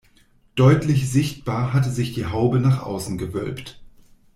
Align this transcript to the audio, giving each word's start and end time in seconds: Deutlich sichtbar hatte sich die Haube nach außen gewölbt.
Deutlich 0.55 1.11
sichtbar 1.11 1.73
hatte 1.73 1.91
sich 1.91 2.13
die 2.15 2.25
Haube 2.25 2.59
nach 2.59 2.81
außen 2.81 3.19
gewölbt. 3.19 3.83